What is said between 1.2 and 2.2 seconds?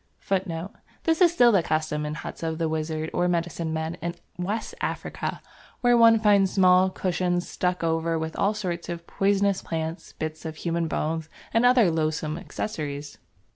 is still the custom in the